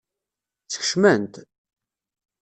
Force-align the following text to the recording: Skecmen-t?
Skecmen-t? 0.73 1.35